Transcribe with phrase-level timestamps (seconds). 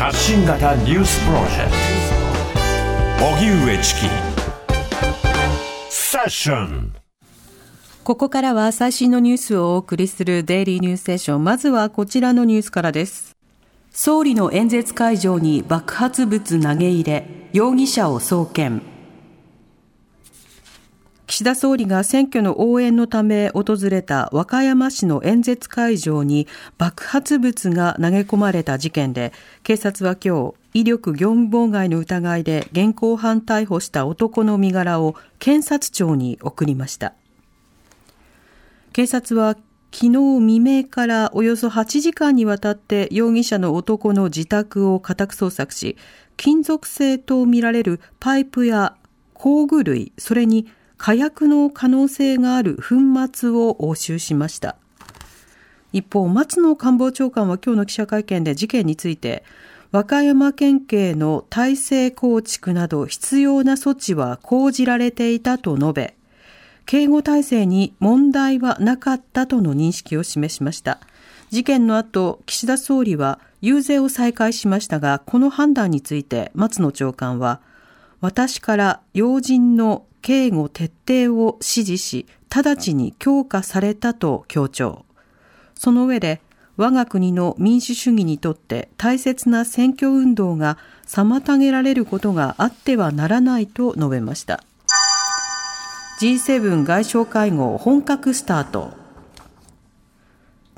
[0.00, 1.70] 発信型ニュースプロジェク
[3.18, 4.00] ト荻上チキ
[5.90, 6.94] セッション
[8.02, 11.44] ここからは最新のニュースをお送りするデイリーニュースセッション。
[11.44, 13.36] まずはこちらのニュースからです。
[13.90, 18.89] 総理の演説会場に爆発物投げ入れ、容疑者を送検。
[21.30, 37.12] 岸田総理が選挙の応援のため訪れた和歌山市の演説会場に爆発物が投げ込まれた事件で、警察は今日、威力業務妨害の疑いで現行犯逮捕した男の身柄を検察庁に送りました。
[38.92, 39.56] 警察は
[39.92, 45.96] 昨日未明からおよそ8時間にわたって容疑者の男の自宅を家宅捜索し、
[46.36, 48.96] 金属製とみられるパイプや
[49.32, 50.66] 工具類、それに
[51.02, 52.96] 火薬の可能性がある粉
[53.32, 54.76] 末を押収しました。
[55.94, 59.42] 一方、松野官房長官は今日の記者会見で事件について、
[59.92, 66.14] 和歌山県警の体制構築など必要な措置は講じられていたと述べ、
[66.84, 71.00] 警護体制に問題はなかったとの認識を示しました。
[71.48, 77.62] 事件の後、岸田総理は遊説を再開しましたが、この判断について松野長官は、
[78.20, 85.04] 私から要人の警護徹底を指示し、直ちに強化されたと強調。
[85.74, 86.40] その上で、
[86.76, 94.62] 我が国の民主主義にとって大切な選挙運動が妨げられることがあってはならないと述べました。
[96.20, 98.92] G7 外相会合本格スタート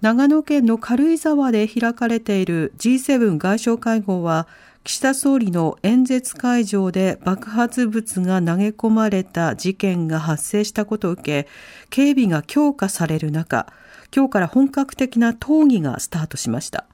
[0.01, 4.47] 長野県の軽井沢で開かれている G7 外相会合は
[4.85, 11.49] 岸田総理の演説会場で爆発物が投げ込まれた事件が発生したことを受け
[11.89, 13.73] 警備が強化される中
[14.15, 16.85] 今日から本格的な討議がスタートしました。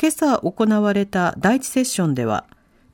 [0.00, 2.46] 今朝行われた第一セッションでは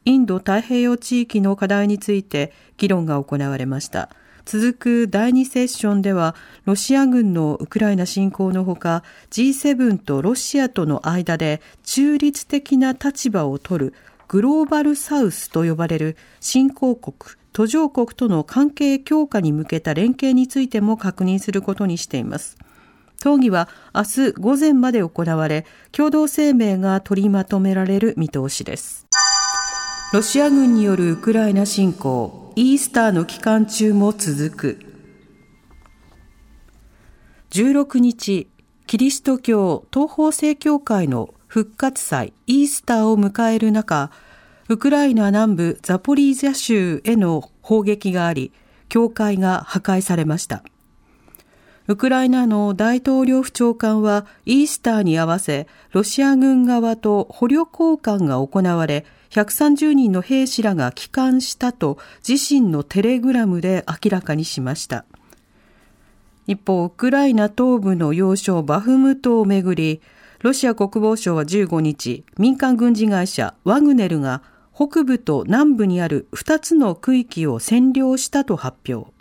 [0.04, 4.08] インド太平洋地域の課題について議論が行われました。
[4.48, 13.94] 続く第2セッションでは、ロシア軍のウクライナ侵攻のほか、G7 とロシアとの間で中立的な立場を取る
[14.26, 22.56] グローバルサウスと呼ばれる新興国、途上国との関係強化に向けた連携についても確認することにしています。
[23.20, 29.07] 討議は明日午前まで行われ、共同声明が取りまとめられる見通しです。
[30.10, 34.78] ロシア軍によるウクライナ侵攻、イースターの期間中も続く。
[37.50, 38.48] 16日、
[38.86, 44.10] キリスト教東方正教会の復活祭イースターを迎える中、
[44.70, 48.50] ウクライナ南部ザポリージャ州への砲撃があり、
[48.88, 50.62] 教会が破壊されました。
[51.90, 61.96] ウクライナの大統領府長官はイースターに合わせ、ロシア軍側と捕虜交換が行われ、130人の兵士らが帰還したと
[62.28, 65.06] 自身のテレグラムで明らかにしました。
[66.46, 70.02] 一方、ウクライナ東部の要衝バフムトをめぐり、
[70.42, 74.42] ロシア国防省は15日、民間軍事会社ワグネルが
[74.74, 79.17] 北部と南部にある2つの区域を占領したと発表。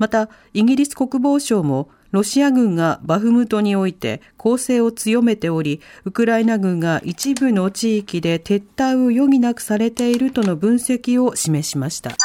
[0.00, 12.16] また、イギリス国防省もロシア軍がバフムトにおいて攻勢を強めており、ウクライナ軍が一部の地域で撤退を余儀なくされているとの分析を示しました。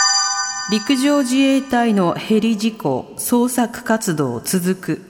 [0.72, 5.02] 陸上自衛隊のヘリ事故、捜索活動続く。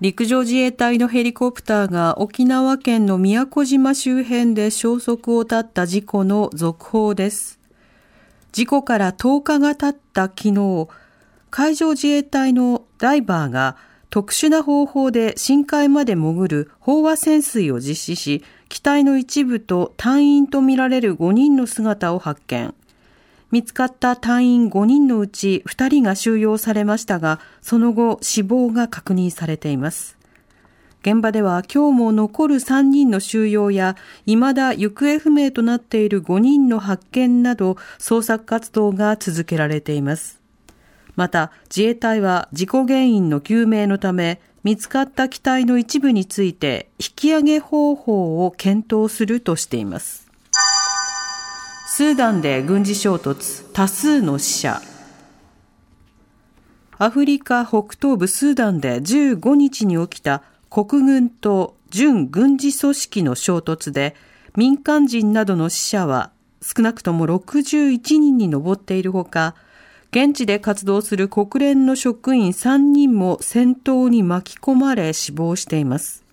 [0.00, 7.63] 陸上自衛隊のヘリコプターが沖縄県の宮古島周辺で消息を絶った事故の続報です。
[8.54, 10.86] 事故から10日が経った昨日、
[11.50, 13.76] 海上自衛隊のダイバーが
[14.10, 22.72] 特殊な方法で深海まで潜る飽和潜水を実施し、機体の一部と隊員とみられる5人の姿を発見。
[23.50, 30.16] 見つかった隊員5人のうち2人が収容されましたが、その後死亡が確認されています。
[31.04, 40.40] 現場では今日も残る3人の収容や、未だ行方不明となっている5人の発見など、捜索活動が続けられています。
[41.14, 50.28] また自衛隊は事故原因の究明のため見つかった機体の一部について引き上げ方法を検討するとしています
[51.86, 54.82] スーダンで軍事衝突多数の死者
[56.98, 60.42] アフリカ北東部スーダンで15日に起きた
[60.74, 64.16] 国軍と準軍事組織の衝突で
[64.56, 69.54] 民間人などの死者は少なくとも61人に上っているほか
[70.10, 76.24] 現地で活動する国連の職員3人も戦闘に巻き込まれ死亡しています。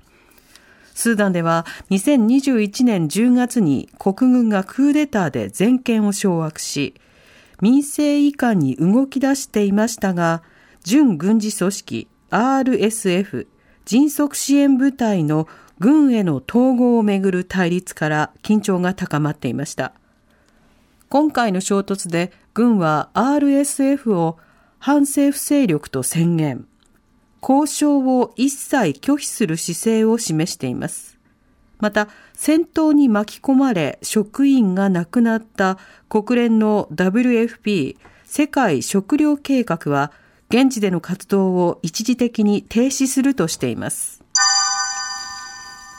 [0.96, 6.96] スーダンでは2021年10月に国軍がクーデターで全権を掌握し、
[7.62, 10.42] 民政移管に動き出していましたが、
[10.84, 13.46] 準軍事組織 RSF
[13.92, 19.92] 迅速支援部隊の軍への統合をめぐる対立から緊張が高まっていました。
[21.10, 24.38] 今回の衝突で軍は RSF を
[24.80, 26.66] 反政府勢力と宣言。
[27.42, 31.20] 交渉を一切拒否する姿勢を示しています。
[31.80, 35.78] また、戦闘に巻き込まれ職員が亡くなった
[36.08, 40.14] 国連の WFP 世界食糧計画は
[40.52, 44.22] 現地での活動を一時的に停止するとしています。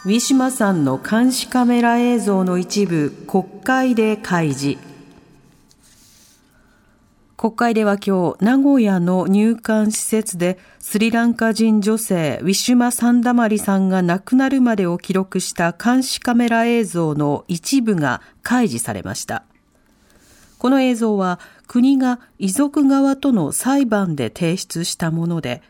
[0.05, 4.79] ウィシュマさんの監視カメラ映像の一部国会で開示。
[7.39, 19.45] 国会では今日、名古屋の入管施設でスリランカ人女性ウィシュマ・サンダマリさんが亡くなるまでを記録した監視カメラ映像の一部が開示されました。
[20.63, 25.61] この映像は国が遺族側との裁判で提出したもので、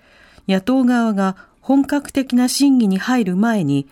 [0.47, 3.89] 野党側が本格的な審議に入る前に、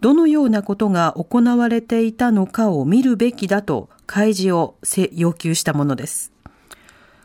[0.00, 4.76] どのようなことが行われていたのかを見るべきだと開示を
[5.10, 6.30] 要求したものです。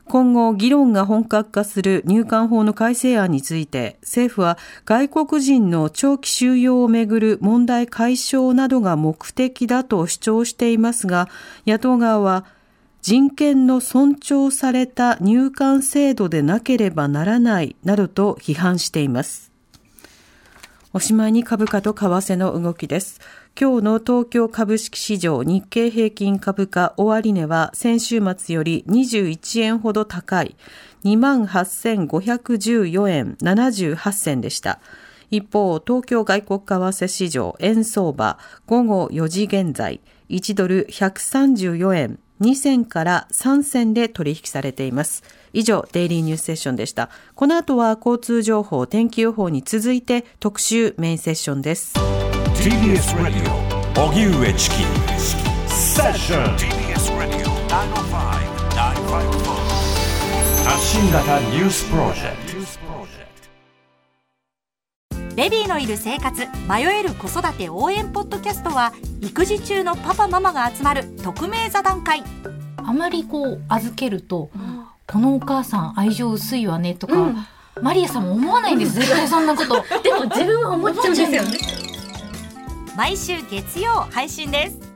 [0.06, 11.29] 今後、議論が本格化する入管法の改正案について、政府は外国人の長期収容をめぐる問題解消などが目的だと主張していますが、
[11.68, 12.45] 野党側は、
[13.01, 19.51] 人権の尊重された入管制度でなければならないなどと批判しています。
[20.94, 23.19] おしまいに株価と為替の動きです。
[23.59, 30.56] 今日の東京株式市場日経平均株価終値は先週末より21円ほど高い
[31.04, 34.80] 28,514円78銭でした。
[35.31, 38.38] 一方、東京外国為替市場円相場
[38.68, 45.24] 午後4時現在1ドル134円2銭から3銭で取引されています。
[45.54, 47.10] 以上、デイリーニュースセッションでした。
[47.36, 51.94] この後は交通情報、天気予報に続いて特集メインセッションです。
[52.62, 54.84] TBS ラディオ荻上チキ
[55.68, 59.62] セッション TBS ラディオ905-954
[60.64, 62.62] 発信型ニュースプロジェクト
[65.36, 68.92] ベビーのいる生活迷える子育て応援ポッドキャストは
[69.22, 72.24] 育児中のパパママが集まる匿名座談会。
[72.78, 77.36] あまりこう預けると、うん、このお母さん愛情薄いわねとか、うん、
[77.81, 79.75] マリアさんも思わないんです絶対そんなこと。
[80.04, 81.57] でも自分は思っちゃうんですよね。
[82.98, 84.91] 毎週月曜配信です